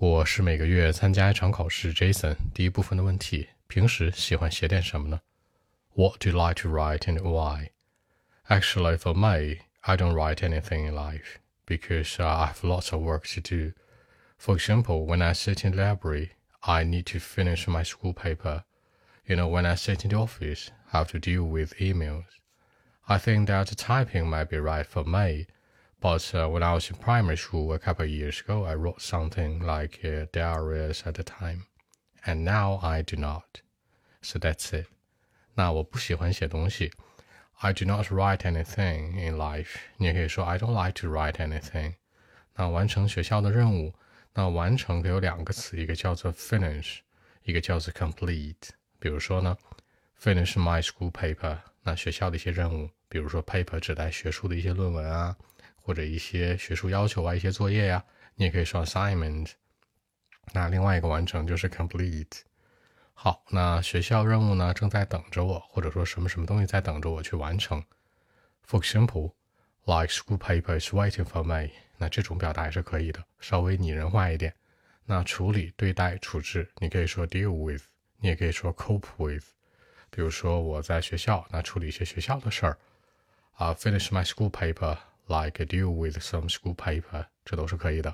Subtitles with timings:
[0.00, 1.93] 我是每个月参加一场考试。
[1.93, 5.21] Jason，第一部分的问题：平时喜欢写点什么呢？
[5.93, 7.69] What do you like to write and why?
[8.47, 13.03] Actually, for me, I don't write anything in life because uh, I have lots of
[13.03, 13.73] work to do.
[14.39, 16.31] For example, when I sit in the library,
[16.63, 18.63] I need to finish my school paper.
[19.27, 22.25] You know, when I sit in the office, I have to deal with emails.
[23.07, 25.45] I think that typing might be right for me
[26.00, 29.00] but uh, when I was in primary school a couple of years ago, I wrote
[29.00, 31.66] something like uh, diaries at the time,
[32.24, 33.60] and now I do not.
[34.22, 34.86] So that's it.
[35.54, 36.92] 那我不喜欢写东西。
[37.58, 39.76] I do not write anything in life。
[39.96, 41.94] 你也可以说 I don't like to write anything。
[42.54, 43.94] 那完成学校的任务，
[44.34, 46.98] 那完成可有两个词，一个叫做 finish，
[47.44, 48.68] 一个叫做 complete。
[48.98, 49.56] 比如说呢，
[50.20, 55.34] finish my school paper，那学校的一些任务，比如说 paper 指代学术的一些论文啊。
[55.81, 58.03] 或者一些学术要求啊，一些作业呀，
[58.35, 59.51] 你也可以说 assignment。
[60.53, 62.41] 那另外一个完成就是 complete。
[63.13, 67.83] 好，那学校任务呢正在等着我，或者说什么什么东西在等着我去完成。
[68.67, 69.33] For example,
[69.85, 71.71] like school paper is waiting for me。
[71.97, 74.53] 那这种表达也是可以的，稍微拟人化一点。
[75.05, 77.83] 那处理、对待、处置，你可以说 deal with，
[78.17, 79.45] 你也可以说 cope with。
[80.09, 82.77] 比如说我在学校，那处理一些学校的事儿
[83.53, 84.97] 啊，finish my school paper。
[85.31, 88.13] Like deal with some school paper，这都是可以的。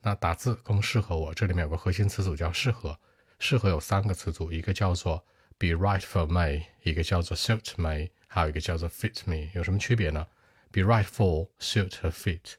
[0.00, 2.96] 那打字更适合我，这里面有个核心词组叫适合。
[3.40, 5.24] 适合有三个词组，一个叫做
[5.58, 9.50] be right for me，一个叫做 suit me，还有一个叫做 fit me。
[9.54, 10.24] 有什么区别呢
[10.70, 12.54] ？Be right for suit 和 fit。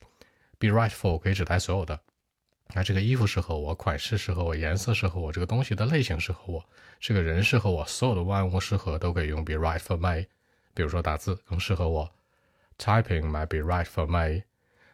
[0.60, 1.98] Be right for 可以指代所有的。
[2.74, 10.26] 那这个衣服适合我，款式适合我，颜色适合我，这个东西的类型适合我，这个人适合我，所有的万物适合都可以用 be right for me。
[10.74, 12.12] 比如说打字更适合我。
[12.78, 14.44] Typing might be right for me。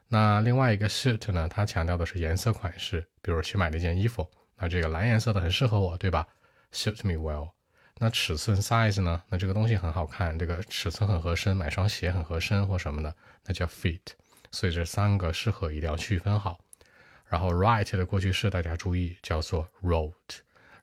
[0.08, 1.48] 那另外一个 suit 呢？
[1.50, 6.28] 它强调的是颜色款式，比如去买了一件衣服，那这个蓝颜色的很适合我，对吧
[6.72, 7.52] ？Suit me well。
[7.98, 9.22] 那尺寸 size 呢？
[9.30, 14.02] 那这个东西很好看，这个尺寸很合身，买双鞋很合身或什么的，那叫 fit。
[14.52, 16.60] 所以这三个适合一定要区分好。
[17.26, 20.14] 然后 write 的过去式大家注意叫做 wrote，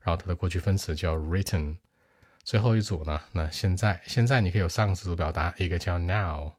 [0.01, 1.77] 然后它的过去分词叫 written。
[2.43, 3.21] 最后一组呢？
[3.31, 6.51] 那现在现在你可以有三个词组表达，一个叫 now。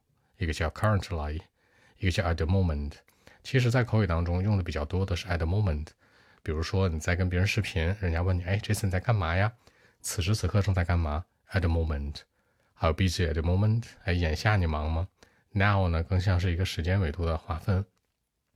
[0.43, 1.41] 一个叫 currently，
[1.99, 2.95] 一个叫 at the moment。
[3.45, 5.87] 其实，在口语当中用的比较多的是 at the moment。
[6.43, 9.53] 比如说，你在跟别人视频，人家问你，哎，Jason 在干嘛呀？
[10.01, 12.23] 此时此刻正在干嘛？at the moment。
[12.75, 15.07] 还有 busy at the moment，哎，眼下你忙吗
[15.53, 17.85] ？now 呢，更像是一个时间维度的划分，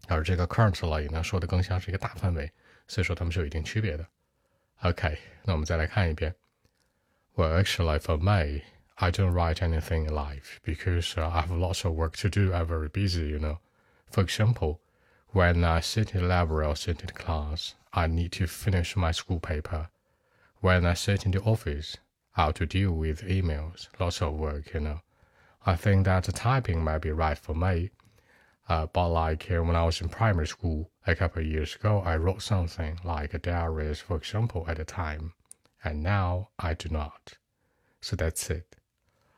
[0.08, 2.50] 而这个 currently 呢，说的更像是一个大范围，
[2.88, 4.04] 所以说它们是有一定区别的。
[4.82, 6.34] OK，那我们再来看一遍。
[7.36, 8.62] Well, actually, for me.
[8.98, 12.54] I don't write anything in life because uh, I have lots of work to do.
[12.54, 13.58] I'm very busy, you know.
[14.10, 14.80] For example,
[15.30, 19.10] when I sit in the library or sit in class, I need to finish my
[19.10, 19.88] school paper.
[20.60, 21.98] When I sit in the office,
[22.36, 25.00] I have to deal with emails, lots of work, you know.
[25.66, 27.90] I think that typing might be right for me.
[28.66, 32.02] Uh, but like uh, when I was in primary school a couple of years ago,
[32.04, 35.34] I wrote something like a diaries, for example, at the time,
[35.84, 37.34] and now I do not.
[38.00, 38.75] So that's it.